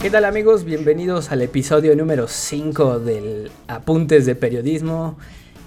[0.00, 0.64] ¿Qué tal amigos?
[0.64, 5.18] Bienvenidos al episodio número 5 del Apuntes de Periodismo.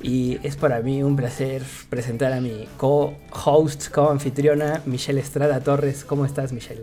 [0.02, 6.04] Y es para mí un placer presentar a mi co-host, co-anfitriona, Michelle Estrada Torres.
[6.04, 6.82] ¿Cómo estás, Michelle?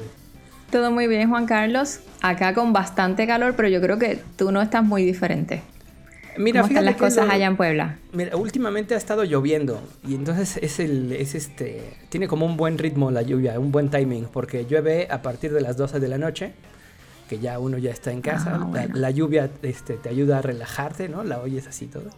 [0.70, 1.98] Todo muy bien, Juan Carlos.
[2.22, 5.62] Acá con bastante calor, pero yo creo que tú no estás muy diferente.
[6.38, 7.98] Mira, ¿Cómo están las cosas allá en Puebla?
[8.12, 12.78] Mira, últimamente ha estado lloviendo y entonces es el, es este, tiene como un buen
[12.78, 16.16] ritmo la lluvia, un buen timing, porque llueve a partir de las 12 de la
[16.16, 16.52] noche
[17.30, 21.08] que ya uno ya está en casa, ah, la, lluvia este, te ayuda a relajarte,
[21.08, 21.22] ¿no?
[21.22, 22.10] La oyes así todo.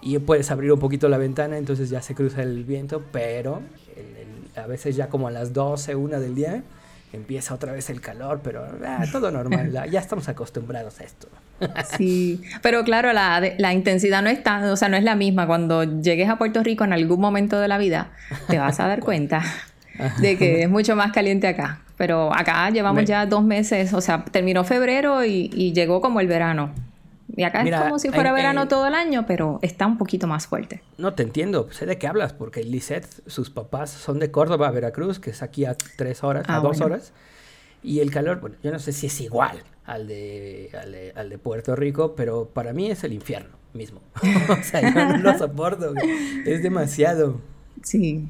[0.00, 3.60] Y puedes abrir un poquito la ventana, entonces ya se cruza el viento, pero
[4.56, 6.62] a veces ya como a las 12, 1 del día,
[7.12, 11.28] empieza otra vez el calor, pero ah, todo normal, ya estamos acostumbrados a esto.
[11.98, 15.46] Sí, pero claro, la, la, intensidad no es tan, o sea, no es la misma.
[15.46, 18.12] Cuando llegues a Puerto Rico en algún momento de la vida,
[18.48, 19.42] te vas a dar cuenta
[20.18, 21.80] de que es mucho más caliente acá.
[21.96, 26.72] Pero acá llevamos ya dos meses, o sea, terminó febrero y, llegó como el verano.
[27.34, 30.46] Y acá es como si fuera verano todo el año, pero está un poquito más
[30.46, 30.82] fuerte.
[30.98, 35.18] No te entiendo, sé de qué hablas, porque Lisette, sus papás son de Córdoba, Veracruz,
[35.18, 37.12] que es aquí a tres horas, a ah, dos horas.
[37.82, 41.76] Y el calor, bueno, yo no sé si es igual al de, al de, Puerto
[41.76, 44.00] Rico, pero para mí es el infierno mismo.
[44.48, 45.94] o sea, yo no lo soporto,
[46.44, 47.40] es demasiado.
[47.82, 48.28] Sí.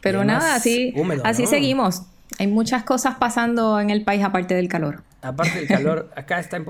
[0.00, 2.02] Pero nada, así, así seguimos.
[2.38, 5.02] Hay muchas cosas pasando en el país aparte del calor.
[5.22, 6.62] Aparte del calor, acá está,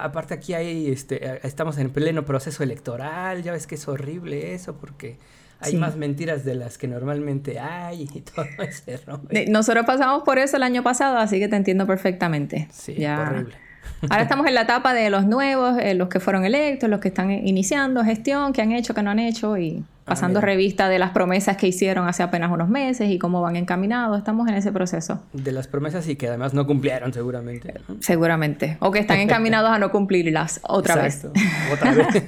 [0.00, 4.76] aparte aquí hay, este, estamos en pleno proceso electoral, ya ves que es horrible eso
[4.76, 5.18] porque
[5.60, 9.00] hay más mentiras de las que normalmente hay y todo ese
[9.48, 12.68] Nosotros pasamos por eso el año pasado, así que te entiendo perfectamente.
[12.72, 13.65] Sí, horrible.
[14.02, 17.08] Ahora estamos en la etapa de los nuevos, eh, los que fueron electos, los que
[17.08, 20.98] están iniciando gestión, que han hecho, que no han hecho y ah, pasando revista de
[20.98, 24.18] las promesas que hicieron hace apenas unos meses y cómo van encaminados.
[24.18, 25.22] Estamos en ese proceso.
[25.32, 27.74] De las promesas y que además no cumplieron seguramente.
[28.00, 28.76] Seguramente.
[28.80, 31.26] O que están encaminados a no cumplirlas otra vez.
[31.72, 32.24] Otra vez.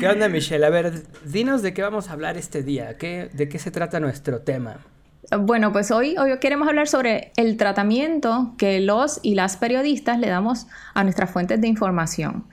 [0.00, 0.64] ¿Qué onda, Michelle?
[0.64, 2.96] A ver, dinos de qué vamos a hablar este día.
[2.96, 4.78] ¿Qué, ¿De qué se trata nuestro tema?
[5.40, 10.28] Bueno, pues hoy, hoy queremos hablar sobre el tratamiento que los y las periodistas le
[10.28, 12.44] damos a nuestras fuentes de información.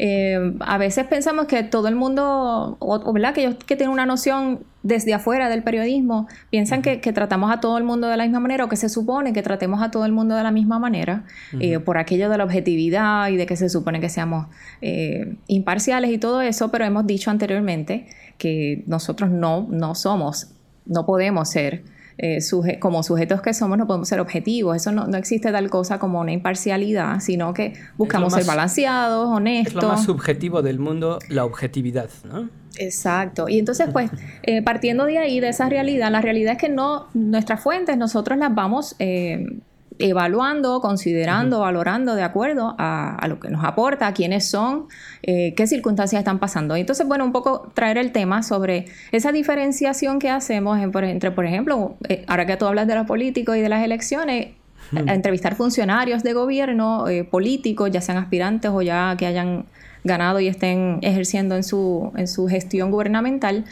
[0.00, 3.32] Eh, a veces pensamos que todo el mundo, o, ¿verdad?
[3.32, 7.78] Que ellos que tienen una noción desde afuera del periodismo, piensan que, tratamos a todo
[7.78, 10.10] el mundo de la misma manera o que se supone que tratemos a todo el
[10.10, 11.24] mundo de la misma manera,
[11.60, 14.48] eh, por aquello de la objetividad y de que se supone que seamos
[14.82, 20.48] eh, imparciales y todo eso, pero hemos dicho anteriormente que nosotros no, no somos,
[20.86, 22.38] no podemos ser eh,
[22.80, 24.76] como sujetos que somos no podemos ser objetivos.
[24.76, 29.76] Eso no, existe tal cosa como una imparcialidad, sino que buscamos ser balanceados, honestos.
[29.76, 32.48] Es lo más subjetivo del mundo, la objetividad, ¿no?
[32.78, 33.48] Exacto.
[33.48, 34.10] Y entonces, pues,
[34.42, 38.38] eh, partiendo de ahí, de esa realidad, la realidad es que no, nuestras fuentes, nosotros
[38.38, 39.58] las vamos eh,
[39.98, 44.86] evaluando, considerando, valorando de acuerdo a, lo que nos aporta, quiénes son,
[45.22, 46.76] eh, qué circunstancias están pasando.
[46.76, 51.96] Entonces, bueno, un poco traer el tema sobre esa diferenciación que hacemos entre, por ejemplo,
[52.08, 54.48] eh, ahora que tú hablas de los políticos y de las elecciones,
[54.92, 59.64] entrevistar funcionarios de gobierno, eh, políticos, ya sean aspirantes o ya que hayan
[60.04, 63.64] ganado y estén ejerciendo en su, en su gestión gubernamental,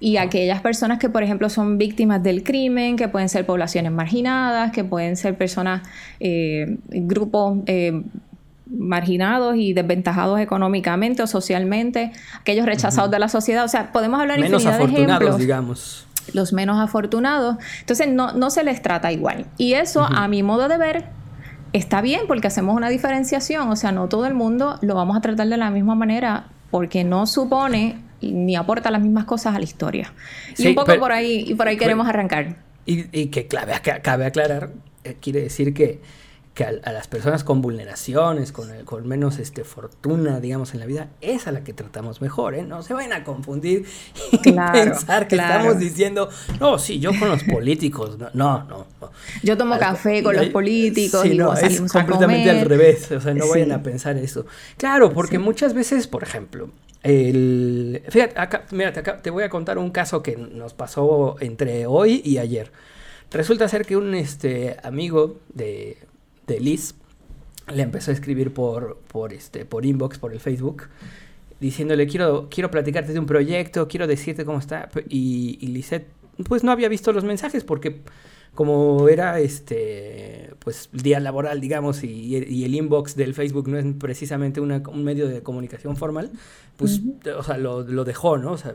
[0.00, 4.72] y aquellas personas que, por ejemplo, son víctimas del crimen, que pueden ser poblaciones marginadas,
[4.72, 5.82] que pueden ser personas,
[6.20, 8.02] eh, grupos eh,
[8.66, 13.64] marginados y desventajados económicamente o socialmente, aquellos rechazados de la sociedad.
[13.64, 15.38] O sea, podemos hablar menos infinidad de ejemplos.
[15.38, 16.06] digamos.
[16.32, 17.56] Los menos afortunados.
[17.80, 19.46] Entonces, no, no se les trata igual.
[19.58, 21.04] Y eso, a mi modo de ver,
[21.72, 23.68] está bien porque hacemos una diferenciación.
[23.68, 27.04] O sea, no todo el mundo lo vamos a tratar de la misma manera porque
[27.04, 30.12] no supone ni aporta las mismas cosas a la historia.
[30.56, 32.56] Y un poco por ahí, y por ahí queremos arrancar.
[32.86, 33.72] Y, y que clave,
[34.02, 34.70] cabe aclarar,
[35.04, 36.00] eh, quiere decir que
[36.54, 41.08] que a, las personas con vulneraciones, con, con, menos este, fortuna, digamos, en la vida,
[41.20, 42.62] es a la que tratamos mejor, ¿eh?
[42.62, 43.86] No se vayan a confundir
[44.32, 46.28] y pensar que estamos diciendo,
[46.58, 48.86] no, sí, yo con los políticos, no, no, no.
[49.42, 53.48] Yo tomo café con los políticos y no, es completamente al revés, o sea, no
[53.48, 54.44] vayan a pensar eso.
[54.76, 56.70] Claro, porque muchas veces, por ejemplo,
[57.02, 58.02] el...
[58.08, 62.20] Fíjate, acá, mira, te, te voy a contar un caso que nos pasó entre hoy
[62.24, 62.72] y ayer.
[63.30, 65.98] Resulta ser que un este, amigo de,
[66.54, 66.94] de Liz,
[67.72, 70.88] le empezó a escribir por, por, este, por inbox, por el Facebook,
[71.60, 74.88] diciéndole, quiero, quiero platicarte de un proyecto, quiero decirte cómo está.
[75.08, 75.84] Y, y
[76.44, 78.00] pues no había visto los mensajes porque
[78.54, 84.60] como era este pues día laboral digamos y, el inbox del Facebook no es precisamente
[84.60, 86.30] una, un medio de comunicación formal
[86.76, 87.00] pues
[87.36, 88.74] o sea lo, lo, dejó no o sea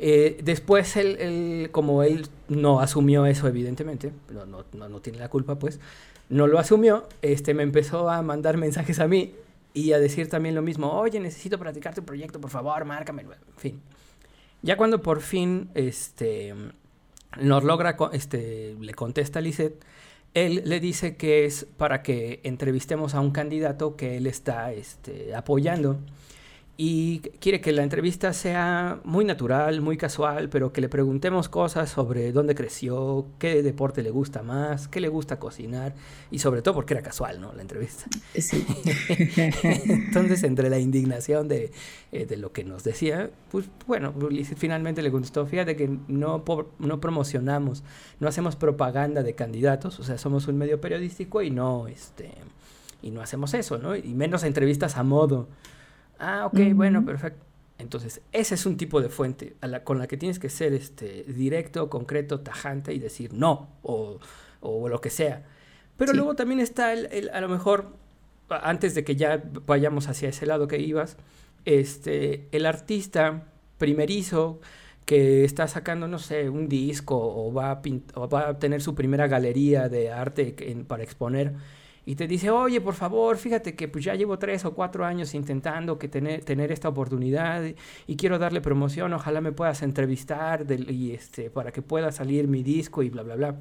[0.00, 5.58] Eh, después, él, como él no asumió eso, evidentemente, no, no, no, tiene la culpa,
[5.58, 5.80] pues,
[6.28, 9.34] no lo asumió, este, me empezó a mandar mensajes a mí
[9.74, 13.28] y a decir también lo mismo, oye, necesito practicar tu proyecto, por favor, márcame, en
[13.56, 13.80] fin.
[14.62, 16.54] Ya cuando por fin este,
[17.40, 19.84] nos logra, este, le contesta a Lisette,
[20.34, 25.34] él le dice que es para que entrevistemos a un candidato que él está este,
[25.34, 25.98] apoyando
[26.80, 31.90] y quiere que la entrevista sea muy natural, muy casual, pero que le preguntemos cosas
[31.90, 35.96] sobre dónde creció, qué deporte le gusta más, qué le gusta cocinar
[36.30, 37.52] y sobre todo porque era casual, ¿no?
[37.52, 38.04] La entrevista.
[38.32, 38.64] Sí.
[39.64, 41.72] Entonces, entre la indignación de,
[42.12, 44.14] eh, de, lo que nos decía, pues bueno,
[44.56, 46.44] finalmente le contestó, fíjate que no,
[46.78, 47.82] no promocionamos,
[48.20, 52.30] no hacemos propaganda de candidatos, o sea, somos un medio periodístico y no, este,
[53.02, 53.96] y no hacemos eso, ¿no?
[53.96, 55.48] Y menos entrevistas a modo.
[56.18, 57.44] Ah, ok, bueno, perfecto.
[57.78, 59.54] Entonces, ese es un tipo de fuente
[59.84, 64.18] con la que tienes que ser este, directo, concreto, tajante y decir no o,
[64.60, 65.44] lo que sea.
[65.96, 67.96] Pero luego también está el, a lo mejor,
[68.48, 71.16] antes de que ya vayamos hacia ese lado que ibas,
[71.64, 73.44] este, el artista
[73.78, 74.60] primerizo
[75.04, 77.82] que está sacando, no sé, un disco o va a,
[78.14, 80.54] o va a tener su primera galería de arte
[80.86, 81.54] para exponer
[82.08, 85.34] y te dice, oye, por favor, fíjate que pues ya llevo tres o cuatro años
[85.34, 87.62] intentando que tener, tener esta oportunidad
[88.06, 92.62] y, quiero darle promoción, ojalá me puedas entrevistar y este, para que pueda salir mi
[92.62, 93.56] disco y bla, bla, bla.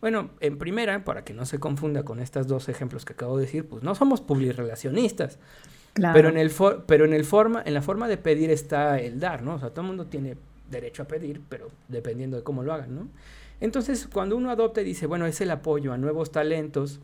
[0.00, 3.44] Bueno, en primera, para que no se confunda con estos dos ejemplos que acabo de
[3.44, 5.38] decir, pues no somos publirelacionistas.
[5.92, 6.12] Claro.
[6.12, 6.50] Pero, en el
[6.88, 9.54] pero en, el forma, en la forma de pedir está el dar, ¿no?
[9.54, 10.36] O sea, todo el mundo tiene
[10.68, 13.08] derecho a pedir, pero dependiendo de cómo lo hagan, ¿no?
[13.60, 17.00] Entonces, cuando uno adopta y dice, bueno, es el apoyo a nuevos talentos,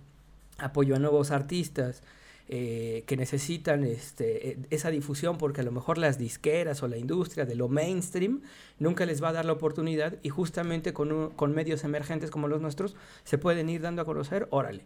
[0.58, 2.02] apoyo a nuevos artistas
[2.48, 6.98] eh, que necesitan este, e, esa difusión porque a lo mejor las disqueras o la
[6.98, 8.42] industria de lo mainstream
[8.78, 12.60] nunca les va a dar la oportunidad y justamente con, con medios emergentes como los
[12.60, 14.84] nuestros se pueden ir dando a conocer, órale.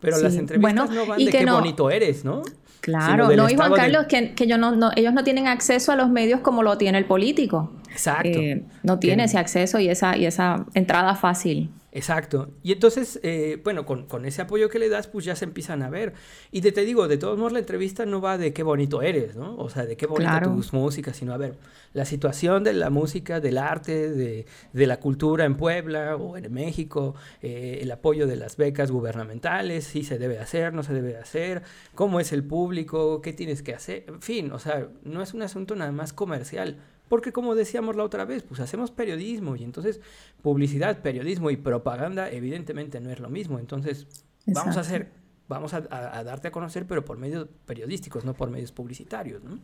[0.00, 2.42] Pero las entrevistas no van de qué bonito eres, ¿no?
[2.80, 6.10] Claro, no, y Juan Carlos, que, que yo no, ellos no tienen acceso a los
[6.10, 7.72] medios como lo tiene el político.
[7.90, 8.28] Exacto.
[8.28, 11.70] Eh, no tiene ese acceso y esa, y esa entrada fácil.
[11.96, 12.50] Exacto.
[12.62, 15.88] Y entonces, eh, bueno, con, ese apoyo que le das, pues ya se empiezan a
[15.88, 16.12] ver.
[16.52, 19.34] Y te, te, digo, de todos modos, la entrevista no va de qué bonito eres,
[19.34, 19.56] ¿no?
[19.56, 21.54] O sea, de qué bonita tus músicas, sino a ver,
[21.94, 27.14] la situación de la música, del arte, de, la cultura en Puebla o en México,
[27.40, 31.62] eh, el apoyo de las becas gubernamentales, si se debe hacer, no se debe hacer,
[31.94, 35.40] cómo es el público, qué tienes que hacer, en fin, o sea, no es un
[35.40, 36.76] asunto nada más comercial
[37.08, 40.00] porque como decíamos la otra vez, pues hacemos periodismo y entonces
[40.42, 43.58] publicidad, periodismo y propaganda evidentemente no es lo mismo.
[43.58, 44.06] Entonces
[44.46, 45.10] vamos a hacer,
[45.48, 49.58] vamos a, darte a conocer, pero por medios periodísticos, no por medios publicitarios, ¿no?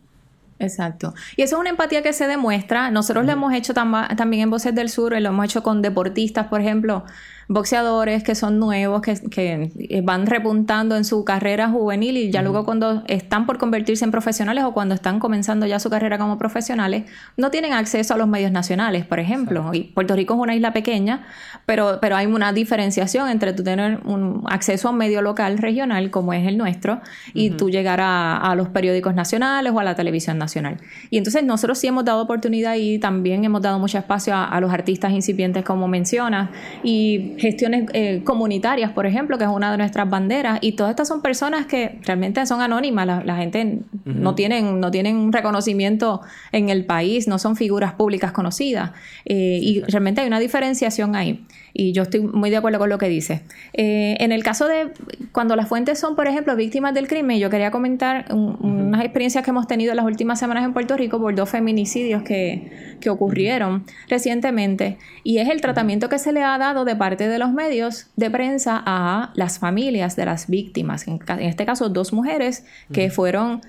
[0.59, 1.13] Exacto.
[1.35, 2.91] Y eso es una empatía que se demuestra.
[2.91, 6.61] Nosotros lo hemos hecho también en Voces del Sur, lo hemos hecho con deportistas, por
[6.61, 7.03] ejemplo
[7.53, 12.65] boxeadores que son nuevos, que, que, van repuntando en su carrera juvenil y ya luego
[12.65, 17.03] cuando están por convertirse en profesionales o cuando están comenzando ya su carrera como profesionales,
[17.37, 19.69] no tienen acceso a los medios nacionales, por ejemplo.
[19.73, 21.27] Y Puerto Rico es una isla pequeña,
[21.65, 26.09] pero, pero hay una diferenciación entre tú tener un acceso a un medio local, regional,
[26.09, 27.01] como es el nuestro,
[27.33, 30.77] y tú llegar a, los periódicos nacionales o a la televisión nacional.
[31.09, 34.59] Y entonces nosotros sí hemos dado oportunidad y también hemos dado mucho espacio a, a
[34.59, 36.49] los artistas incipientes, como mencionas,
[36.83, 41.09] y gestiones eh, comunitarias, por ejemplo, que es una de nuestras banderas, y todas estas
[41.09, 46.21] son personas que realmente son anónimas, la, gente no, tienen, no tienen un reconocimiento
[46.53, 48.91] en el país, no son figuras públicas conocidas,
[49.25, 51.45] eh, y realmente hay una diferenciación ahí.
[51.73, 53.41] Y yo estoy muy de acuerdo con lo que dice.
[53.73, 54.91] Eh, en el caso de
[55.31, 59.49] cuando las fuentes son, por ejemplo, víctimas del crimen, yo quería comentar unas experiencias que
[59.49, 63.85] hemos tenido en las últimas semanas en Puerto Rico por dos feminicidios que, que ocurrieron
[64.07, 64.97] recientemente.
[65.23, 68.29] Y es el tratamiento que se le ha dado de parte de los medios de
[68.29, 71.07] prensa a las familias de las víctimas.
[71.07, 73.61] En, este caso, dos mujeres que fueron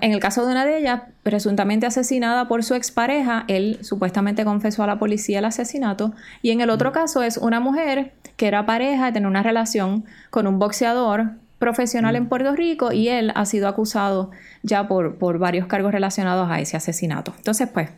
[0.00, 4.82] en el caso de una de ellas, presuntamente asesinada por su expareja, él supuestamente confesó
[4.82, 6.14] a la policía el asesinato.
[6.42, 10.46] Y en el otro caso es una mujer que era pareja, tenía una relación con
[10.46, 14.30] un boxeador profesional en Puerto Rico y él ha sido acusado
[14.62, 17.32] ya por, por varios cargos relacionados a ese asesinato.
[17.36, 17.90] Entonces, pues,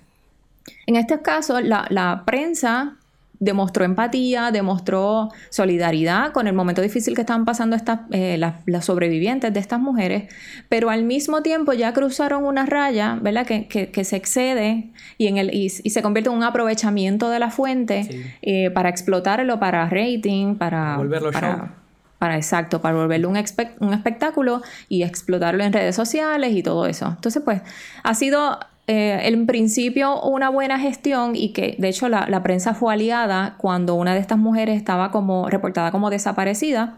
[0.87, 2.98] en este caso, la, la prensa
[3.41, 9.53] demostró empatía, demostró solidaridad con el momento difícil que estaban pasando estas, eh, las, sobrevivientes
[9.53, 10.33] de estas mujeres,
[10.69, 13.47] pero al mismo tiempo ya cruzaron una raya, ¿verdad?
[13.47, 18.35] Que, se excede y, en el, y, se convierte en un aprovechamiento de la fuente
[18.43, 20.97] eh, para explotarlo para rating, para...
[20.97, 21.75] Volverlo para,
[22.19, 23.37] para exacto, para volverlo un,
[23.81, 27.09] un espectáculo y explotarlo en redes sociales y todo eso.
[27.09, 27.63] Entonces, pues,
[28.03, 28.59] ha sido
[28.91, 33.57] eh, en principio una buena gestión y que de hecho la, la, prensa fue aliada
[33.59, 36.97] cuando una de estas mujeres estaba como reportada como desaparecida.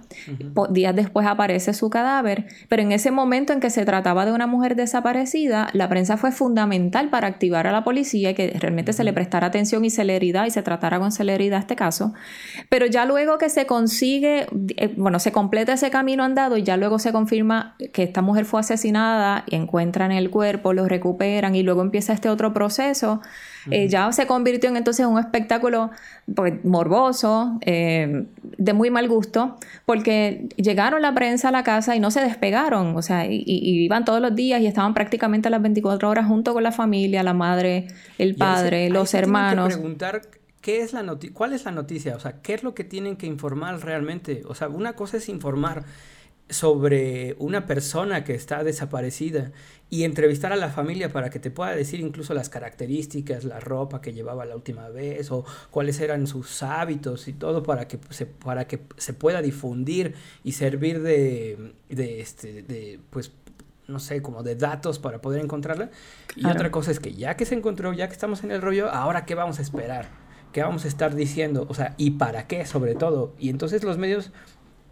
[0.71, 4.47] Días después aparece su cadáver, pero en ese momento en que se trataba de una
[4.47, 9.03] mujer desaparecida, la prensa fue fundamental para activar a la policía y que realmente se
[9.03, 12.13] le prestara atención y celeridad y se tratara con celeridad este caso.
[12.69, 16.77] Pero ya luego que se consigue, eh, bueno, se completa ese camino andado y ya
[16.77, 21.65] luego se confirma que esta mujer fue asesinada y encuentran el cuerpo, lo recuperan y
[21.65, 23.21] luego empieza este otro proceso,
[23.71, 25.91] eh, ya se convirtió en entonces un espectáculo
[26.35, 29.57] pues, morboso, eh, de muy mal gusto,
[29.87, 34.05] porque llegaron la prensa a la casa y no se despegaron, o sea, y, iban
[34.05, 37.89] todos los días y estaban prácticamente las 24 horas junto con la familia, la madre,
[38.19, 39.79] el padre, los hermanos.
[40.61, 42.15] ¿Qué es la ¿Cuál es la noticia?
[42.17, 44.43] O sea, ¿qué es lo que tienen que informar realmente?
[44.47, 45.85] O sea, una cosa es informar
[46.50, 49.52] sobre una persona que está desaparecida
[49.88, 54.00] y entrevistar a la familia para que te pueda decir incluso las características, la ropa
[54.00, 58.26] que llevaba la última vez o cuáles eran sus hábitos y todo para que se,
[58.26, 60.14] para que se pueda difundir
[60.45, 63.33] y servir de, de, este, de pues
[63.88, 65.90] no sé, como de datos para poder encontrarla.
[66.37, 68.88] Y otra cosa es que ya que se encontró, ya que estamos en el rollo,
[68.88, 70.09] ahora qué vamos a esperar,
[70.52, 73.35] qué vamos a estar diciendo, o sea, y para qué sobre todo.
[73.38, 74.30] Y entonces los medios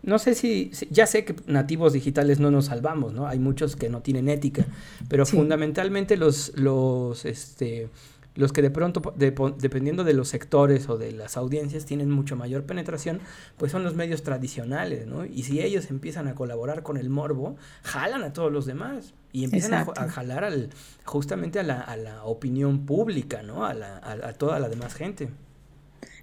[0.09, 3.29] no sé si, ya sé que nativos digitales no nos salvamos, ¿no?
[3.29, 4.67] Hay muchos que no tienen ética,
[5.09, 7.91] pero fundamentalmente los, los, este,
[8.35, 12.65] los que de pronto, dependiendo de los sectores o de las audiencias, tienen mucho mayor
[12.65, 13.21] penetración,
[13.59, 15.27] pues son los medios tradicionales, ¿no?
[15.27, 19.45] Y si ellos empiezan a colaborar con el morbo, jalan a todos los demás y
[19.45, 20.71] empiezan a, jalar al,
[21.05, 23.67] justamente a la, a la opinión pública, ¿no?
[23.67, 25.29] A, la, a toda la demás gente.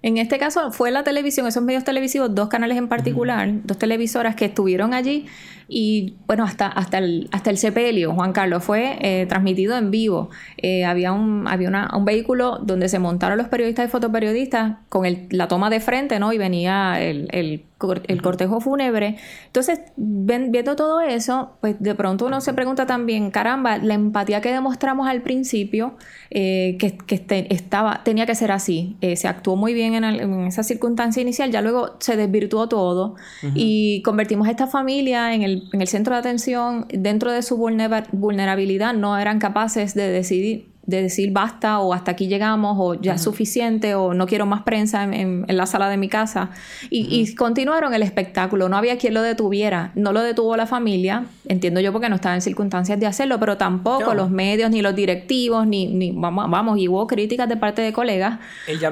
[0.06, 4.36] En este caso fue la televisión, esos medios televisivos, dos canales en particular, dos televisoras
[4.36, 5.26] que estuvieron allí
[5.68, 10.30] y bueno, hasta, hasta, el, hasta el sepelio, Juan Carlos, fue eh, transmitido en vivo.
[10.58, 15.28] Eh, había un, había un vehículo donde se montaron los periodistas y fotoperiodistas con el,
[15.32, 16.34] la toma de frente, ¿no?
[16.34, 17.64] Y venía el, el,
[18.08, 19.18] el cortejo fúnebre.
[19.48, 24.52] Entonces, viendo todo eso, pues de pronto uno se pregunta también, caramba, la empatía que
[24.52, 25.96] demostramos al principio,
[26.30, 28.98] eh, que, que este, estaba, tenía que ser así.
[29.16, 33.16] se actuó muy bien en, en, esa circunstancia inicial, ya luego se desvirtuó todo
[33.56, 37.58] y convertimos a esta familia en el en el centro de atención, dentro de su
[37.58, 43.16] vulnerabilidad, no eran capaces de decidir de decir basta o hasta aquí llegamos o ya
[43.16, 46.52] es suficiente o no quiero más prensa en, la sala de mi casa.
[46.90, 51.80] Y, continuaron el espectáculo, no había quien lo detuviera, no lo detuvo la familia, entiendo
[51.80, 55.66] yo porque no estaba en circunstancias de hacerlo, pero tampoco los medios, ni los directivos,
[55.66, 58.40] ni, ni vamos, vamos, y hubo críticas de parte de colegas,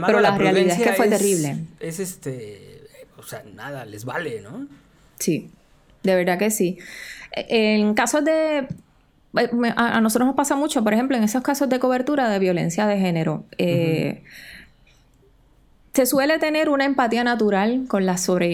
[0.06, 1.58] pero la, realidad es que fue terrible.
[1.80, 2.82] Es este,
[3.18, 4.68] o sea, nada, les vale, ¿no?
[5.20, 5.50] Sí
[6.04, 6.78] de verdad que sí.
[7.32, 8.68] E, en casos de...
[9.36, 12.86] Eh, a, nosotros nos pasa mucho, por ejemplo, en esos casos de cobertura de violencia
[12.86, 13.46] de género.
[13.58, 14.24] Eh,
[15.94, 18.04] se suele tener una empatía natural con,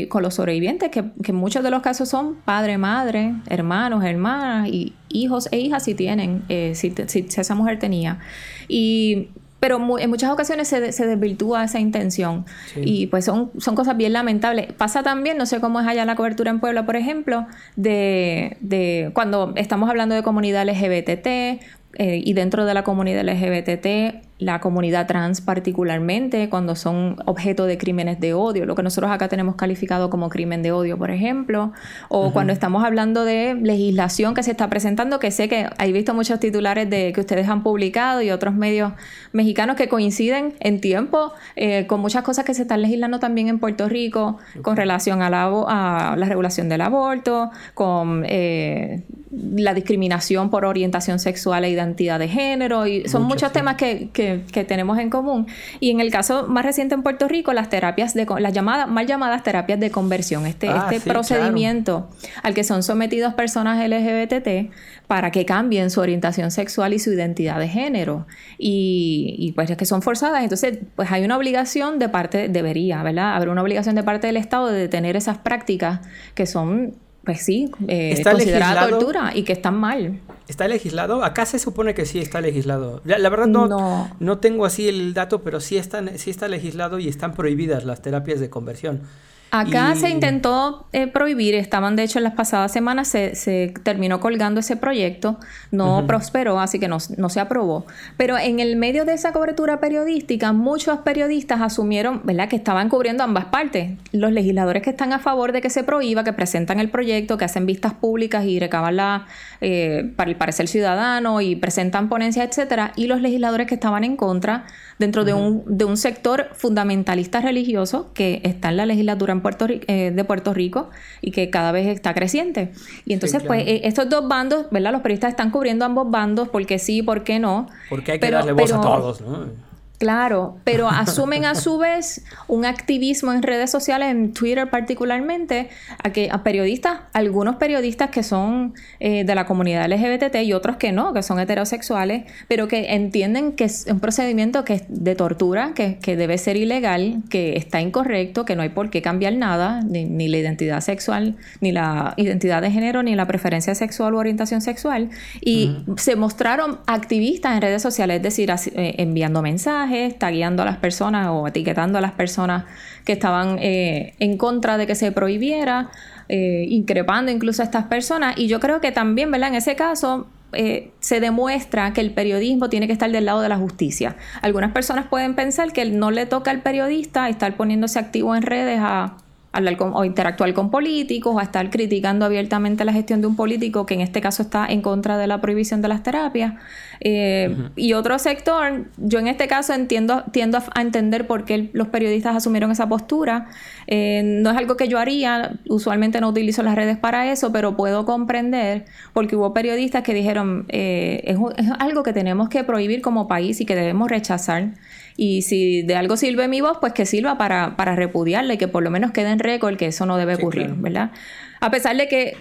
[0.09, 4.93] con los sobrevivientes, que, en muchos de los casos son padre, madre, hermanos, hermanas, y
[5.07, 8.19] hijos e hijas si tienen, eh, si, si, esa mujer tenía.
[8.67, 9.29] Y
[9.59, 14.13] pero en muchas ocasiones se, se desvirtúa esa intención y pues son, son cosas bien
[14.13, 14.71] lamentables.
[14.73, 19.11] Pasa también, no sé cómo es allá la cobertura en Puebla, por ejemplo, de, de
[19.13, 21.59] cuando estamos hablando de comunidad LGBT eh,
[21.97, 28.19] y dentro de la comunidad LGBT la comunidad trans particularmente, cuando son objeto de crímenes
[28.21, 31.73] de odio, lo que nosotros acá tenemos calificado como crimen de odio, por ejemplo,
[32.07, 36.13] o cuando estamos hablando de legislación que se está presentando, que sé que hay visto
[36.13, 38.93] muchos titulares de que ustedes han publicado y otros medios
[39.33, 43.59] mexicanos que coinciden en tiempo eh, con muchas cosas que se están legislando también en
[43.59, 50.49] Puerto Rico con relación a la, a la regulación del aborto, con eh, la discriminación
[50.49, 55.09] por orientación sexual e identidad de género, y son muchos temas que que, tenemos en
[55.09, 55.47] común.
[55.79, 59.07] Y en el caso más reciente en Puerto Rico, las terapias de las llamadas, mal
[59.07, 62.09] llamadas terapias de conversión, este, ah, este procedimiento
[62.43, 64.71] al que son sometidos personas LGBT
[65.07, 68.27] para que cambien su orientación sexual y su identidad de género.
[68.57, 70.43] Y, y pues es que son forzadas.
[70.43, 73.35] Entonces, pues hay una obligación de parte, debería, ¿verdad?
[73.35, 76.01] Haber una obligación de parte del Estado de detener esas prácticas
[76.35, 76.95] que son
[77.29, 80.19] pues sí, eh, considerada tortura y que están mal.
[80.47, 81.23] ¿Está legislado?
[81.23, 83.03] Acá se supone que sí está legislado.
[83.05, 87.07] La, verdad no, no, tengo así el dato, pero sí, están, sí está legislado y
[87.07, 89.01] están prohibidas las terapias de conversión.
[89.51, 94.59] Acá se intentó eh, prohibir, estaban de hecho en las pasadas semanas, se, terminó colgando
[94.59, 95.39] ese proyecto,
[95.71, 97.85] no prosperó, así que no, se aprobó.
[98.15, 102.47] Pero en el medio de esa cobertura periodística, muchos periodistas asumieron ¿verdad?
[102.47, 103.97] que estaban cubriendo ambas partes.
[104.11, 107.45] Los legisladores que están a favor de que se prohíba, que presentan el proyecto, que
[107.45, 109.25] hacen vistas públicas y recaban la,
[109.61, 114.15] eh, para el parecer ciudadano y presentan ponencias, etcétera, y los legisladores que estaban en
[114.15, 114.65] contra
[114.99, 119.65] dentro de, un, de un sector fundamentalista religioso que está en la legislatura en Puerto
[119.69, 120.89] eh, de Puerto Rico
[121.21, 122.73] y que cada vez está creciente.
[123.05, 124.91] Y entonces, pues, eh, estos dos bandos, ¿verdad?
[124.91, 127.67] Los periodistas están cubriendo ambos bandos porque sí, porque no.
[127.89, 129.68] Porque hay que darle voz a todos, ¿no?
[129.99, 135.67] Claro, pero asumen a su vez un activismo en redes sociales, en Twitter particularmente,
[136.01, 140.77] a que a periodistas, algunos periodistas que son eh, de la comunidad LGBT y otros
[140.77, 145.15] que no, que son heterosexuales, pero que entienden que es un procedimiento que es de
[145.15, 149.33] tortura, que, que debe ser ilegal, que está incorrecto, que no hay por qué cambiar
[149.33, 154.19] nada, ni, la identidad sexual, ni la identidad de género, ni la preferencia sexual o
[154.19, 155.09] orientación sexual.
[155.41, 160.65] Y se mostraron activistas en redes sociales, es decir, eh, enviando mensajes está guiando a
[160.65, 162.65] las personas o etiquetando a las personas
[163.05, 165.89] que estaban eh, en contra de que se prohibiera,
[166.27, 168.37] eh, increpando incluso a estas personas.
[168.37, 169.49] Y yo creo que también, ¿verdad?
[169.49, 173.49] En ese caso, eh, se demuestra que el periodismo tiene que estar del lado de
[173.49, 174.15] la justicia.
[174.41, 178.79] Algunas personas pueden pensar que no le toca al periodista estar poniéndose activo en redes
[178.81, 179.17] a
[179.51, 183.85] hablar o interactuar con políticos o a estar criticando abiertamente la gestión de un político
[183.85, 186.53] que en este caso está en contra de la prohibición de las terapias.
[187.01, 191.87] Eh, y otro sector, yo en este caso entiendo, tiendo a, entender por qué los
[191.87, 193.47] periodistas asumieron esa postura.
[193.87, 197.75] Eh, no es algo que yo haría, usualmente no utilizo las redes para eso, pero
[197.75, 203.01] puedo comprender porque hubo periodistas que dijeron eh, es, es algo que tenemos que prohibir
[203.01, 204.73] como país y que debemos rechazar.
[205.15, 208.67] Y si de algo sirve mi voz, pues que sirva para, para repudiarla y que
[208.67, 211.11] por lo menos quede en récord que eso no debe ocurrir, ¿verdad?
[211.59, 212.37] A pesar de que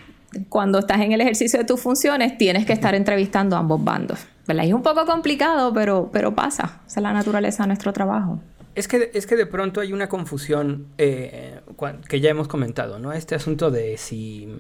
[0.49, 4.27] cuando estás en el ejercicio de tus funciones tienes que estar entrevistando a ambos bandos,
[4.49, 4.65] ¿verdad?
[4.65, 6.81] es un poco complicado, pero, pero pasa.
[6.87, 8.41] Esa es la naturaleza de nuestro trabajo.
[8.75, 11.61] Es que, es que de pronto hay una confusión eh,
[12.09, 13.13] que ya hemos comentado, ¿no?
[13.13, 14.59] Este asunto de si,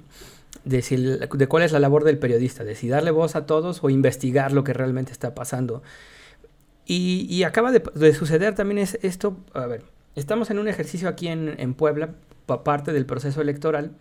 [0.64, 3.82] de si de cuál es la labor del periodista, de si darle voz a todos
[3.82, 5.82] o investigar lo que realmente está pasando.
[6.90, 11.74] Y, acaba de, suceder también es esto, a ver, estamos en un ejercicio aquí en,
[11.74, 12.14] Puebla,
[12.46, 13.92] parte del proceso electoral,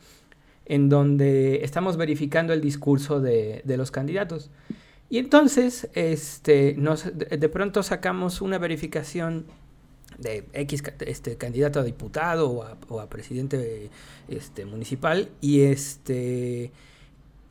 [0.65, 4.52] en donde estamos verificando el discurso de, los candidatos.
[5.10, 9.46] Y entonces, este, nos, de, pronto sacamos una verificación
[10.17, 13.89] de X este, candidato a diputado o a, o a presidente
[14.28, 16.72] este, municipal y este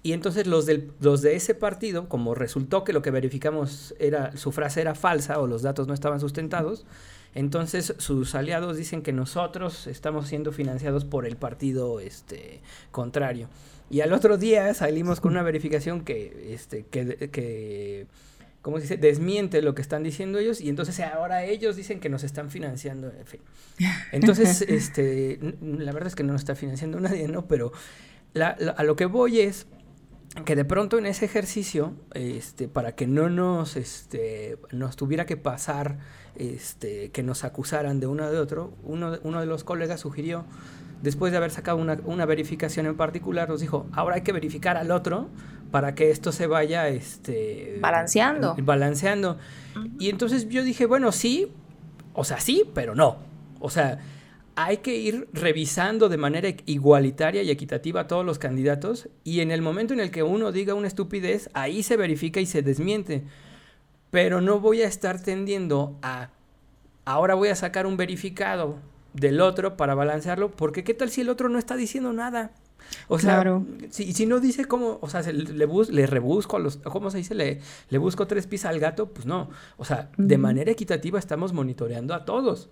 [0.07, 4.37] y entonces los, del, los de ese partido, como resultó que lo que verificamos era,
[4.37, 6.87] su frase era falsa o los datos no estaban sustentados,
[7.35, 12.61] entonces sus aliados dicen que nosotros estamos siendo financiados por el partido este,
[12.93, 13.49] contrario.
[13.91, 18.07] Y al otro día salimos con una verificación que, este, que, que
[18.63, 18.97] ¿cómo se dice?
[18.97, 23.13] Desmiente lo que están diciendo ellos y entonces ahora ellos dicen que nos están financiando,
[23.17, 23.41] en fin.
[24.13, 27.47] Entonces, este, la verdad es que no nos está financiando nadie, ¿no?
[27.47, 27.71] Pero
[28.41, 29.67] a lo que voy es
[30.45, 35.37] que de pronto en ese ejercicio, este, para que no nos, este, nos tuviera que
[35.37, 35.99] pasar,
[36.35, 40.45] este, que nos acusaran de uno de otro, uno, uno de los colegas sugirió,
[41.03, 44.77] después de haber sacado una, una, verificación en particular, nos dijo, ahora hay que verificar
[44.77, 45.29] al otro
[45.71, 48.57] para que esto se vaya, este, balanceando.
[48.63, 49.39] Balanceando.
[49.99, 51.53] Y entonces yo dije, bueno, sí,
[52.15, 53.19] o sea, sí, pero no.
[53.61, 53.99] O sea,
[54.55, 59.51] hay que ir revisando de manera igualitaria y equitativa a todos los candidatos y en
[59.51, 63.25] el momento en el que uno diga una estupidez, ahí se verifica y se desmiente.
[64.11, 66.31] Pero no voy a estar tendiendo a,
[67.05, 68.79] ahora voy a sacar un verificado
[69.17, 72.53] del otro para balancearlo, porque ¿qué tal si el otro no está diciendo nada?
[73.09, 73.43] O sea,
[73.91, 77.35] si, si no dice cómo, o sea, le, bus, le rebusco, los, ¿cómo se dice?
[77.35, 79.51] Le, le busco tres pies al gato, pues no.
[79.77, 82.71] O sea, de manera equitativa estamos monitoreando a todos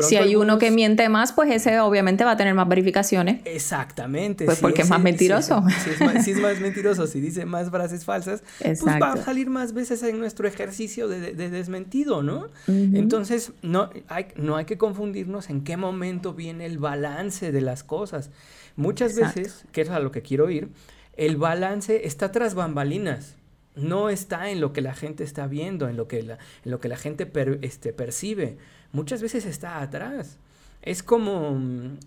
[0.00, 3.42] si hay uno que miente más, pues ese obviamente va a tener más verificaciones.
[3.44, 4.46] Exactamente.
[4.46, 5.62] Pues porque es más mentiroso.
[5.84, 10.02] Si, es más, mentiroso, si dice más frases falsas, pues va a salir más veces
[10.02, 12.48] en nuestro ejercicio de, desmentido, ¿no?
[12.66, 17.84] Entonces, no hay, no hay que confundirnos en qué momento viene el balance de las
[17.84, 18.30] cosas.
[18.76, 20.70] Muchas veces, que es a lo que quiero ir,
[21.16, 23.34] el balance está tras bambalinas
[23.74, 26.80] no está en lo que la gente está viendo, en lo que la, en lo
[26.80, 27.30] que la gente
[27.62, 28.58] este, percibe
[28.92, 30.38] muchas veces está atrás.
[30.82, 31.60] Es como,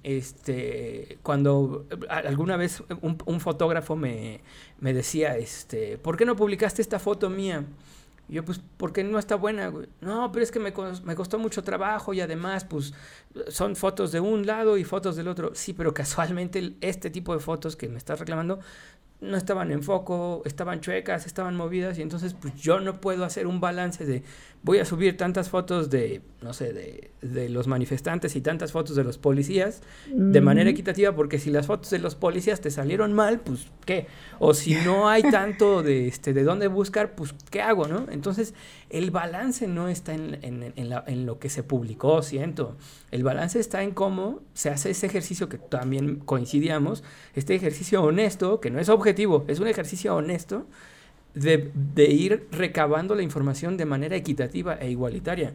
[0.04, 4.41] este, cuando alguna vez un, fotógrafo me,
[4.80, 7.65] decía, este, ¿por qué no publicaste esta foto mía?
[8.30, 9.89] Yo, pues, ¿por qué no está buena, güey?
[10.00, 12.94] No, pero es que me, me costó mucho trabajo y además, pues,
[13.50, 15.52] son fotos de un lado y fotos del otro.
[15.54, 18.60] Sí, pero casualmente este tipo de fotos que me estás reclamando
[19.22, 23.46] no estaban en foco, estaban chuecas, estaban movidas y entonces pues yo no puedo hacer
[23.46, 24.24] un balance de
[24.64, 28.96] voy a subir tantas fotos de, no sé, de, de los manifestantes y tantas fotos
[28.96, 33.14] de los policías de manera equitativa porque si las fotos de los policías te salieron
[33.14, 34.08] mal, pues ¿qué?
[34.40, 38.08] O si no hay tanto de, este, de dónde buscar, pues ¿qué hago, no?
[38.12, 38.54] Entonces
[38.91, 42.77] el balance no está en, en, en, la, en lo que se publicó, siento.
[43.10, 48.60] El balance está en cómo se hace ese ejercicio que también coincidíamos, este ejercicio honesto,
[48.60, 50.67] que no es objetivo, es un ejercicio honesto
[51.34, 55.54] de, de ir recabando la información de manera equitativa e igualitaria.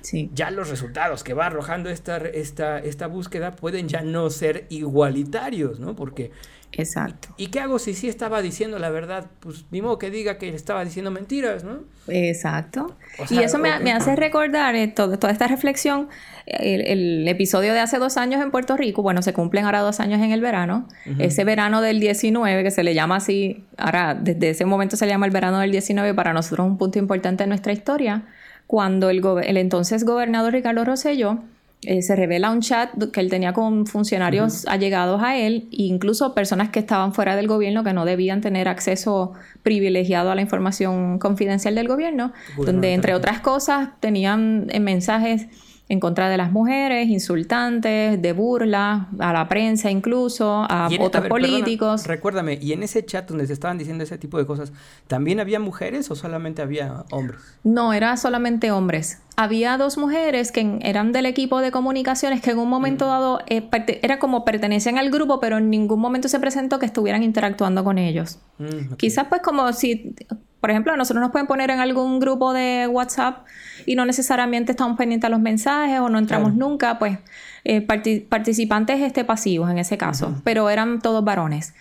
[0.00, 0.30] Sí.
[0.32, 5.80] Ya los resultados que va arrojando esta, esta, esta búsqueda pueden ya no ser igualitarios,
[5.80, 5.96] ¿no?
[5.96, 6.30] Porque
[6.72, 7.28] Exacto.
[7.36, 9.26] ¿Y qué hago si sí estaba diciendo la verdad?
[9.40, 11.78] Pues ni modo que diga que estaba diciendo mentiras, ¿no?
[12.08, 12.96] Exacto.
[13.30, 16.08] y eso me, me, hace recordar eh, todo, toda esta reflexión,
[16.46, 20.00] el, el, episodio de hace dos años en Puerto Rico, bueno, se cumplen ahora dos
[20.00, 21.16] años en el verano, uh -huh.
[21.24, 25.12] ese verano del 19, que se le llama así, ahora desde ese momento se le
[25.12, 28.24] llama el verano del 19, para nosotros un punto importante en nuestra historia,
[28.66, 31.40] cuando el, el entonces gobernador Ricardo Rosselló
[31.90, 34.72] eh, se revela un chat que él tenía con funcionarios uh -huh.
[34.72, 38.68] allegados a él, e incluso personas que estaban fuera del gobierno que no debían tener
[38.68, 44.80] acceso privilegiado a la información confidencial del gobierno, bueno, donde entre otras cosas tenían eh,
[44.80, 45.46] mensajes
[45.88, 51.20] en contra de las mujeres, insultantes, de burla, a la prensa incluso, a en, otros
[51.20, 52.02] a ver, políticos.
[52.02, 54.74] Perdona, recuérdame, ¿y en ese chat donde se estaban diciendo ese tipo de cosas,
[55.06, 57.40] también había mujeres o solamente había hombres?
[57.64, 59.22] No, era solamente hombres.
[59.40, 63.62] Había dos mujeres que eran del equipo de comunicaciones que en un momento dado eh,
[64.02, 67.98] era como pertenecían al grupo, pero en ningún momento se presentó que estuvieran interactuando con
[67.98, 68.40] ellos.
[68.58, 68.96] Mm, okay.
[68.96, 70.12] Quizás pues como si
[70.60, 73.46] por ejemplo, nosotros nos pueden poner en algún grupo de WhatsApp
[73.86, 76.68] y no necesariamente estamos pendientes a los mensajes o no entramos claro.
[76.68, 77.18] nunca, pues
[77.64, 80.40] eh, part participantes este, pasivos en ese caso, uh -huh.
[80.42, 81.74] pero eran todos varones.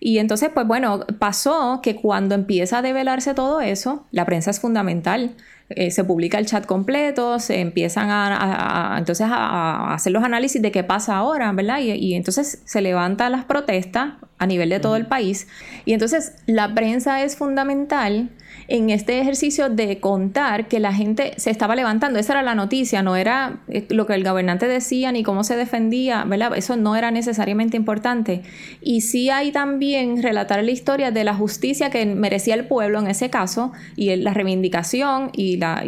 [0.00, 4.58] Y entonces, pues bueno, pasó que cuando empieza a develarse todo eso, la prensa es
[4.58, 5.36] fundamental.
[5.70, 10.22] Eh, se publica el chat completo, se empiezan a, a, a entonces a, hacer los
[10.22, 11.78] análisis de qué pasa ahora, ¿verdad?
[11.78, 15.48] Y, y entonces se levantan las protestas a nivel de todo el país.
[15.86, 18.30] Y entonces la prensa es fundamental
[18.68, 22.18] en este ejercicio de contar que la gente se estaba levantando.
[22.18, 25.56] Esa era la noticia, no era eh, lo que el gobernante decía ni cómo se
[25.56, 26.56] defendía, ¿verdad?
[26.56, 28.42] Eso no era necesariamente importante.
[28.80, 33.08] Y sí hay también relatar la historia de la justicia que merecía el pueblo en
[33.08, 35.84] ese caso y la reivindicación y la...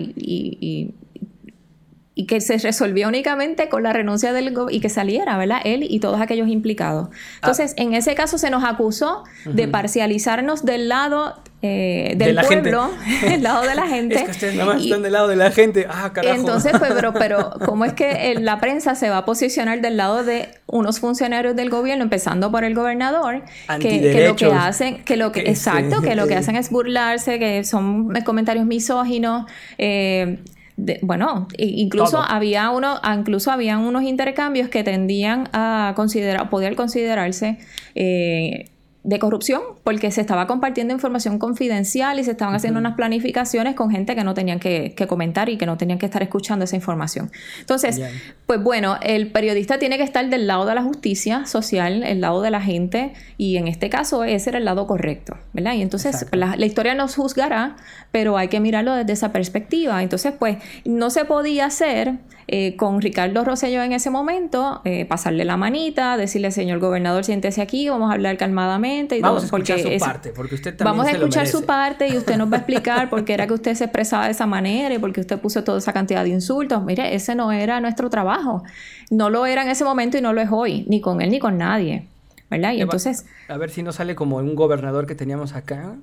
[2.25, 5.61] que se resolvió únicamente con la renuncia del y que saliera, ¿verdad?
[5.65, 7.11] Él y todos aquellos implicados.
[7.37, 7.83] Entonces, ah.
[7.83, 9.53] en ese caso se nos acusó uh -huh.
[9.53, 12.91] de parcializarnos del lado eh, del de pueblo,
[13.23, 14.15] del lado de la gente.
[14.17, 15.87] es que ustedes nada más y, están del lado de la gente.
[15.89, 16.35] Ah, carajo.
[16.35, 20.23] Entonces, pues, pero, pero, ¿cómo es que la prensa se va a posicionar del lado
[20.23, 23.43] de unos funcionarios del gobierno, empezando por el gobernador,
[23.81, 27.39] que, que, lo que hacen, que lo que, exacto, que lo que hacen es burlarse,
[27.39, 29.47] que son comentarios misóginos,
[29.79, 30.39] eh,
[30.77, 32.23] de, bueno, incluso Todo.
[32.23, 37.59] había uno, incluso habían unos intercambios que tendían a considerar, poder considerarse
[37.95, 38.71] eh,
[39.07, 42.87] de corrupción, porque se estaba compartiendo información confidencial y se estaban haciendo uh -huh.
[42.87, 46.07] unas planificaciones con gente que no tenían que, que, comentar y que no tenían que
[46.07, 47.31] estar escuchando esa información.
[47.61, 48.11] Entonces, yeah.
[48.47, 52.43] pues bueno, el periodista tiene que estar del lado de la justicia social, el lado
[52.43, 55.75] de la gente, y en este caso ese era el lado correcto, ¿verdad?
[55.75, 57.77] Y entonces la, la, historia nos juzgará,
[58.11, 60.03] pero hay que mirarlo desde esa perspectiva.
[60.03, 62.15] Entonces, pues, no se podía hacer
[62.49, 67.61] eh, con Ricardo Rosselló en ese momento, eh, pasarle la manita, decirle, señor gobernador, siéntese
[67.61, 69.17] aquí, vamos a hablar calmadamente.
[69.19, 71.47] Y vamos todo, a escuchar porque su es, parte, porque usted también Vamos a escuchar
[71.49, 74.27] su parte y usted nos va a explicar por qué era que usted se expresaba
[74.27, 76.85] de esa manera y por qué usted puso toda esa cantidad de insultos.
[76.85, 78.63] Mire, ese no era nuestro trabajo.
[79.11, 81.41] No lo era en ese momento y no lo es hoy, ni con él ni
[81.41, 82.07] con nadie.
[82.49, 82.75] ¿Verdad?
[82.75, 83.27] Y entonces...
[83.49, 85.97] A ver si no sale como un gobernador que teníamos acá,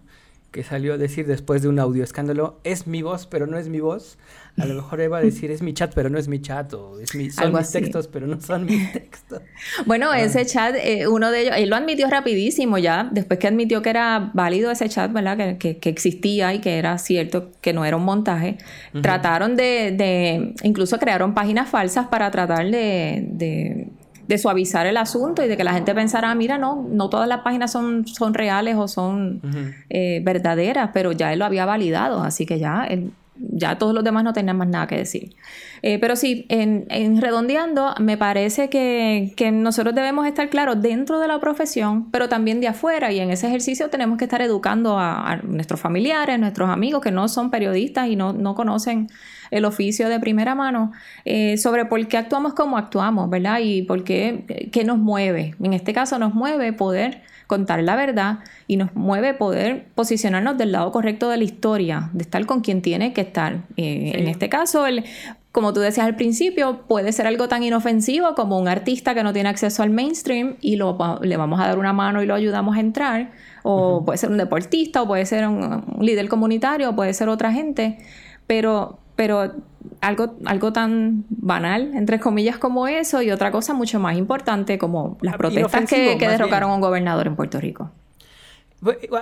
[0.53, 3.67] que salió a decir después de un audio escándalo, es mi voz, pero no es
[3.69, 4.19] mi voz.
[4.59, 6.99] A lo mejor iba a decir, es mi chat, pero no es mi chat, o
[6.99, 7.79] es mi, son Algo mis así.
[7.79, 9.41] textos, pero no son mis textos.
[9.87, 10.21] Bueno, ah.
[10.21, 13.89] ese chat, eh, uno de ellos, él lo admitió rapidísimo ya, después que admitió que
[13.89, 15.37] era válido ese chat, ¿verdad?
[15.37, 18.59] Que, que, que existía y que era cierto, que no era un montaje.
[18.93, 19.01] Uh -huh.
[19.01, 23.87] Trataron de, de, incluso crearon páginas falsas para tratar de, de
[24.27, 27.27] de suavizar el asunto y de que la gente pensara, ah, mira, no, no todas
[27.27, 29.73] las páginas son, son reales o son uh -huh.
[29.89, 34.03] eh, verdaderas, pero ya él lo había validado, así que ya él ya todos los
[34.03, 35.35] demás no tenían más nada que decir.
[35.81, 41.39] Eh, pero sí, en, redondeando, me parece que, nosotros debemos estar claros dentro de la
[41.39, 45.79] profesión, pero también de afuera, y en ese ejercicio tenemos que estar educando a, nuestros
[45.79, 49.09] familiares, nuestros amigos que no son periodistas y no, no conocen
[49.53, 50.91] el oficio de primera mano,
[51.25, 53.59] eh, sobre por qué actuamos como actuamos, ¿verdad?
[53.61, 55.55] Y por qué, qué nos mueve.
[55.61, 60.71] En este caso nos mueve poder contar la verdad y nos mueve poder posicionarnos del
[60.71, 63.61] lado correcto de la historia, de estar con quien tiene que estar.
[63.77, 65.03] Eh, en este caso, el,
[65.51, 69.33] como tú decías al principio, puede ser algo tan inofensivo como un artista que no
[69.33, 72.75] tiene acceso al mainstream y lo, le vamos a dar una mano y lo ayudamos
[72.75, 76.95] a entrar, o puede ser un deportista, o puede ser un, un líder comunitario, o
[76.95, 77.99] puede ser otra gente,
[78.47, 79.53] pero pero
[80.01, 85.17] algo, algo tan banal, entre comillas, como eso, y otra cosa mucho más importante, como
[85.21, 87.91] las protestas que, derrocaron a un gobernador en Puerto Rico.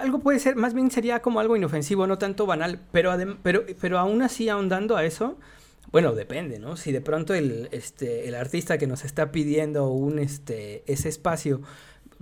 [0.01, 3.99] Algo puede ser, más bien sería como algo inofensivo, no tanto banal, pero, pero, pero
[3.99, 5.37] aún así ahondando a eso,
[5.91, 6.77] bueno, depende, ¿no?
[6.77, 11.61] Si de pronto el, este, el artista que nos está pidiendo un, este, ese espacio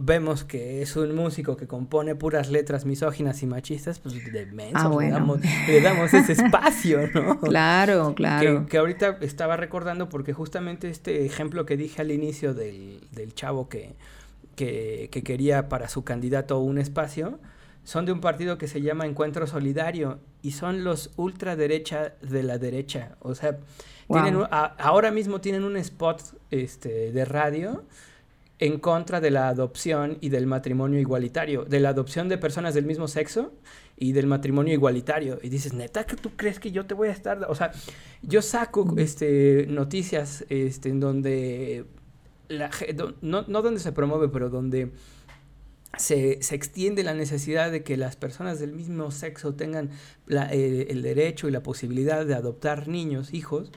[0.01, 4.97] vemos que es un músico que compone puras letras misóginas y machistas, pues de menso,
[4.97, 5.03] ah,
[5.67, 7.39] le, damos, ese espacio, ¿no?
[7.41, 8.65] Claro, claro.
[8.65, 13.67] Que, ahorita estaba recordando porque justamente este ejemplo que dije al inicio del, del chavo
[13.67, 13.95] que,
[14.55, 17.37] que, que, quería para su candidato un espacio,
[17.83, 22.57] son de un partido que se llama Encuentro Solidario y son los ultraderecha de la
[22.57, 23.17] derecha.
[23.19, 23.57] O sea,
[24.07, 27.83] tienen, ahora mismo tienen un spot este, de radio
[28.59, 32.85] en contra de la adopción y del matrimonio igualitario, de la adopción de personas del
[32.85, 33.53] mismo sexo
[33.95, 35.39] y del matrimonio igualitario.
[35.41, 37.71] Y dices, neta, que tú crees que yo te voy a estar, o sea,
[38.21, 41.85] yo saco este noticias este en donde
[42.49, 42.69] la,
[43.21, 44.91] no, no donde se promueve, pero donde
[45.97, 49.89] se, se, extiende la necesidad de que las personas del mismo sexo tengan
[50.27, 53.71] eh, el derecho y la posibilidad de adoptar niños, hijos,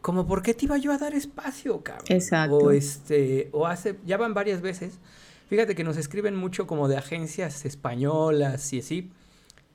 [0.00, 2.06] como por qué te iba yo a dar espacio, cabrón.
[2.08, 2.56] Exacto.
[2.56, 4.98] O este, o hace, ya van varias veces.
[5.48, 9.10] Fíjate que nos escriben mucho como de agencias españolas y así,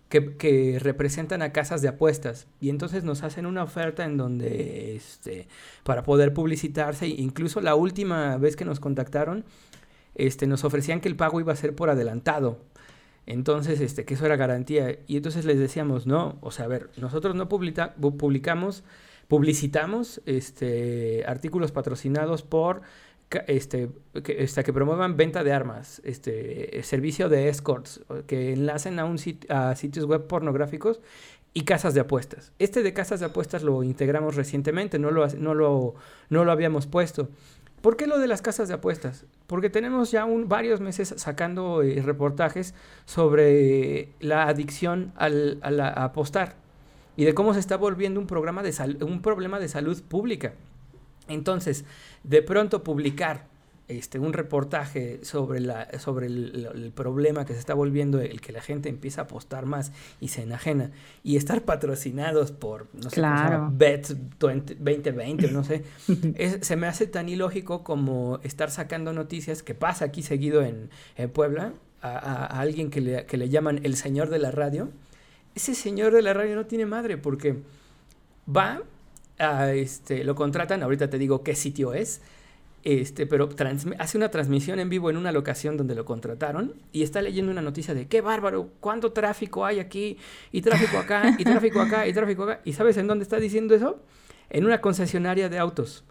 [0.10, 2.48] que, que, representan a casas de apuestas.
[2.62, 5.48] Y entonces nos hacen una oferta en donde, este,
[5.84, 9.44] para poder publicitarse, incluso la última vez que nos contactaron,
[10.16, 12.60] este, nos ofrecían que el pago iba a ser por adelantado.
[13.28, 15.00] Entonces, este, que eso era garantía.
[15.08, 18.84] Y entonces les decíamos, no, o sea, a ver, nosotros no publica, publicamos
[19.28, 22.82] publicitamos este, artículos patrocinados por
[23.48, 23.90] este,
[24.24, 29.18] que, este, que promuevan venta de armas, este, servicio de escorts, que enlacen a, un
[29.50, 31.02] a sitios web pornográficos
[31.54, 32.52] y casas de apuestas.
[32.60, 35.96] Este de casas de apuestas lo integramos recientemente, no lo, no lo,
[36.30, 37.30] no lo habíamos puesto.
[37.82, 39.26] ¿Por qué lo de las casas de apuestas?
[39.48, 42.74] Porque tenemos ya un, varios meses sacando eh, reportajes
[43.06, 46.65] sobre la adicción al, a apostar
[47.16, 48.74] y de cómo se está volviendo un, programa de
[49.04, 50.54] un problema de salud pública.
[51.28, 51.86] Entonces,
[52.24, 53.48] de pronto publicar
[53.88, 58.62] este, un reportaje sobre, la, sobre el, problema que se está volviendo, el que la
[58.62, 60.90] gente empieza a apostar más y se enajena,
[61.24, 63.22] y estar patrocinados por, no sé,
[63.74, 64.08] Bet
[64.40, 65.84] 2020, no sé,
[66.62, 70.90] se me hace tan ilógico como estar sacando noticias que pasa aquí seguido en,
[71.34, 74.90] Puebla, a, alguien que le, que le llaman el señor de la radio,
[75.56, 77.56] ese señor de la radio no tiene madre porque
[78.54, 78.84] va
[79.40, 82.22] a, este, lo contratan, ahorita te digo qué sitio es,
[82.84, 83.50] este, pero
[83.98, 87.64] hace una transmisión en vivo en una locación donde lo contrataron y está leyendo una
[87.64, 90.18] noticia de qué bárbaro, cuánto tráfico hay aquí,
[90.52, 92.62] y tráfico acá, y tráfico acá, y tráfico acá.
[92.64, 94.00] ¿Y sabes en dónde está diciendo eso?
[94.52, 96.04] En una concesionaria de autos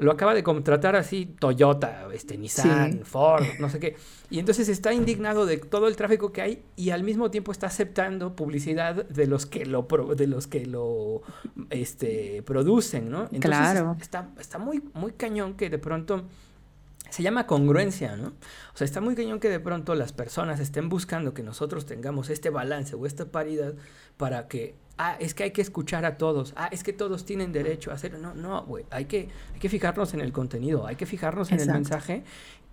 [0.00, 3.96] lo acaba de contratar así Toyota, este, Nissan, Ford, no sé qué.
[4.30, 7.66] Y entonces está indignado de todo el tráfico que hay y al mismo tiempo está
[7.66, 9.86] aceptando publicidad de los que lo
[10.16, 11.22] de los que lo
[11.70, 13.24] este producen, ¿no?
[13.32, 13.96] Entonces claro.
[14.00, 16.24] está, está muy, muy cañón que de pronto
[17.10, 18.28] se llama congruencia, ¿no?
[18.72, 22.30] O sea, está muy cañón que de pronto las personas estén buscando que nosotros tengamos
[22.30, 23.74] este balance o esta paridad
[24.16, 27.52] para que ah, es que hay que escuchar a todos, ah, es que todos tienen
[27.52, 28.18] derecho a hacerlo.
[28.18, 31.60] No, no, güey, hay que, hay que fijarnos en el contenido, hay que fijarnos en
[31.60, 32.22] el mensaje.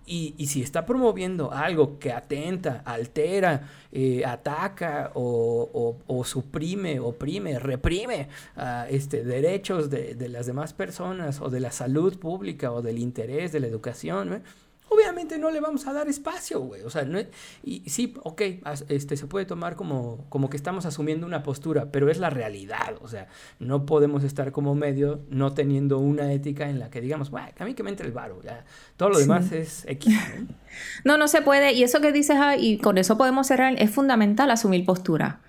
[0.04, 7.58] Y, y, si está promoviendo algo que atenta, altera, eh, ataca o, o, suprime, oprime,
[7.58, 12.80] reprime uh, este, derechos de, de, las demás personas o de la salud pública o
[12.80, 14.42] del interés de la educación, ¿eh?
[14.88, 16.82] Obviamente no le vamos a dar espacio, güey.
[16.82, 17.18] O sea, no,
[17.62, 18.42] y sí, ok,
[18.88, 22.96] este, se puede tomar como, como que estamos asumiendo una postura, pero es la realidad.
[23.00, 27.30] O sea, no podemos estar como medio no teniendo una ética en la que digamos,
[27.30, 28.64] bueno, a mí que me entre el varo, ya.
[28.96, 30.14] Todo lo demás es X.
[31.04, 31.18] ¿no?
[31.18, 31.72] no, se puede.
[31.72, 35.40] Y eso que dices, ah, y con eso podemos cerrar, es fundamental asumir postura.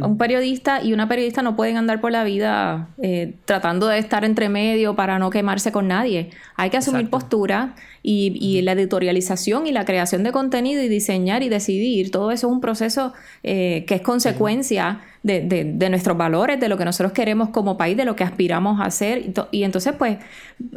[0.00, 4.24] Un periodista y una periodista no pueden andar por la vida eh, tratando de estar
[4.24, 6.30] entre medio para no quemarse con nadie.
[6.56, 11.48] Hay que asumir postura y, la editorialización y la creación de contenido y diseñar y
[11.48, 13.12] decidir, todo eso es un proceso
[13.42, 18.04] eh, que es consecuencia de, nuestros valores, de lo que nosotros queremos como país, de
[18.04, 19.32] lo que aspiramos a hacer.
[19.52, 20.18] Y, entonces, pues,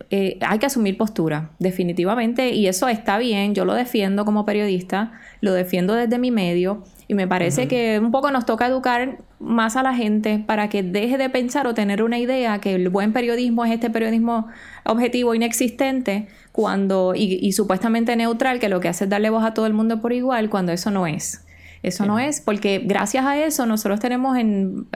[0.09, 5.13] eh, hay que asumir postura, definitivamente, y eso está bien, yo lo defiendo como periodista,
[5.39, 9.75] lo defiendo desde mi medio, y me parece que un poco nos toca educar más
[9.75, 13.11] a la gente para que deje de pensar o tener una idea que el buen
[13.11, 14.47] periodismo es este periodismo
[14.85, 19.53] objetivo inexistente cuando y, y supuestamente neutral que lo que hace es darle voz a
[19.53, 21.43] todo el mundo por igual cuando eso no es.
[21.83, 24.87] Eso no es, porque gracias a eso nosotros tenemos en...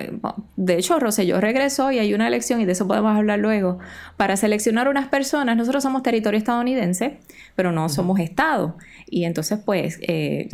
[0.56, 3.80] De hecho, Roselló regresó y hay una elección, y de eso podemos hablar luego,
[4.18, 5.58] para seleccionar unas personas.
[5.58, 7.20] Nosotros somos territorio estadounidense,
[7.56, 8.78] pero no somos Estado.
[9.08, 10.50] Y entonces, pues, eh,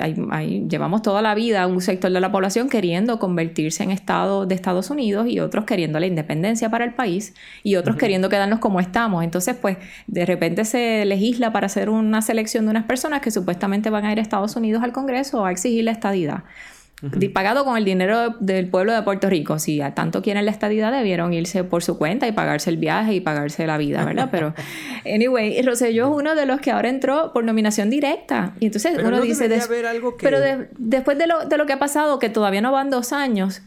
[0.68, 4.90] llevamos toda la vida un sector de la población queriendo convertirse en Estado de Estados
[4.90, 7.34] Unidos y otros queriendo la independencia para el país
[7.64, 9.24] y otros queriendo quedarnos como estamos.
[9.24, 13.90] Entonces, pues, de repente se legisla para hacer una selección de unas personas que supuestamente
[13.90, 15.92] van a ir a Estados Unidos al Congreso a exigir la
[17.34, 19.60] pagado con el dinero del pueblo de Puerto Rico.
[19.60, 23.16] Si a tanto quieren la estadidad, debieron irse por su cuenta y pagarse el viaje
[23.16, 24.30] y pagarse la vida, ¿verdad?
[24.32, 24.54] Pero,
[25.06, 28.54] anyway, Rosselló es uno de los que ahora entró por nominación directa.
[28.60, 29.50] Y entonces uno dice...
[30.22, 30.40] Pero
[30.78, 33.62] después de lo, de lo que ha pasado, que todavía no van dos años,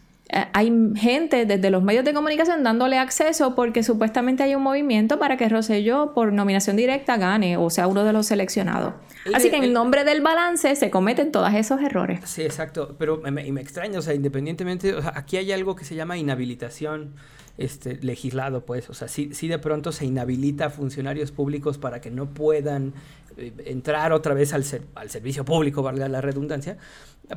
[0.53, 5.37] hay gente desde los medios de comunicación dándole acceso porque supuestamente hay un movimiento para
[5.37, 8.95] que Rosselló por nominación directa gane o sea uno de los seleccionados.
[9.33, 12.21] Así que en nombre del balance se cometen todos esos errores.
[12.25, 12.95] Sí, exacto.
[12.99, 15.95] Pero me, y me extraña, o sea, independientemente, o sea, aquí hay algo que se
[15.95, 17.15] llama inhabilitación
[17.57, 18.91] este, legislado, pues.
[18.91, 22.89] O sea, sí, sí de pronto se inhabilita a funcionarios públicos para que no puedan
[22.89, 26.79] eh, entrar otra vez al, al servicio público, valga la redundancia,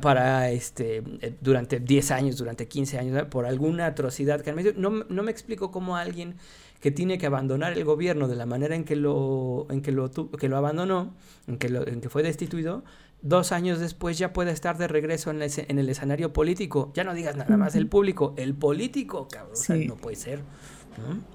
[0.02, 5.22] para este eh, durante 10 años, durante 15 años, por alguna atrocidad que no, no
[5.22, 6.36] me explico cómo alguien
[6.80, 10.10] que tiene que abandonar el gobierno de la manera en que lo, en que lo,
[10.10, 11.14] que lo abandonó,
[11.46, 12.84] en que, lo, en que fue destituido,
[13.20, 16.92] dos años después ya puede estar de regreso en, en el escenario político.
[16.94, 19.86] Ya no digas nada más el público, el político, cabrón.
[19.86, 20.40] no puede ser.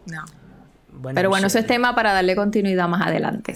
[0.05, 0.23] No.
[1.13, 3.55] Pero bueno, eso es tema para darle continuidad más adelante.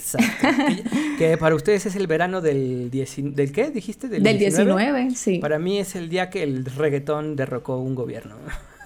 [1.18, 3.70] que, para ustedes es el verano del, ¿del qué?
[3.70, 4.08] ¿Dijiste?
[4.08, 5.12] Del, del 19?
[5.12, 5.40] sí.
[5.40, 8.36] Para mí es el día que el reggaetón derrocó un gobierno.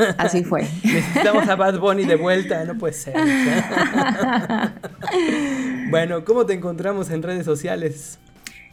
[0.17, 0.67] Así fue.
[0.83, 3.13] Necesitamos a Bad Bunny de vuelta, no puede ser.
[5.89, 8.19] bueno, ¿cómo te encontramos en redes sociales?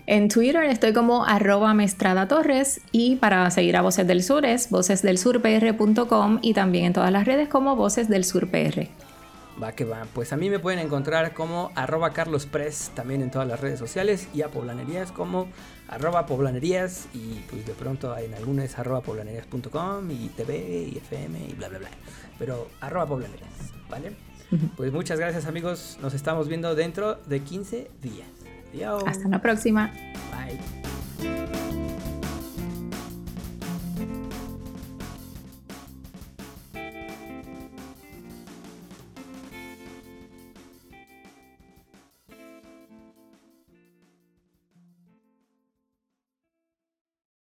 [0.07, 4.71] En Twitter estoy como arroba mestrada torres y para seguir a Voces del Sur es
[4.71, 8.89] vocesdelsurpr.com y también en todas las redes como Voces del Sur PR.
[9.63, 10.07] Va que va.
[10.15, 14.29] Pues a mí me pueden encontrar como arroba carlospress también en todas las redes sociales
[14.33, 15.49] y a poblanerías como
[15.89, 21.53] arroba poblanerías y pues de pronto en algunas arroba poblanerías.com y TV y FM y
[21.55, 21.89] bla bla bla.
[22.39, 24.13] Pero arroba poblanerías, ¿vale?
[24.77, 28.29] Pues muchas gracias amigos, nos estamos viendo dentro de 15 días.
[29.07, 29.93] Hasta la próxima.